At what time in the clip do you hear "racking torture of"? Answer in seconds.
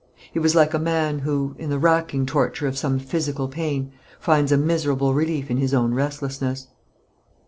1.77-2.75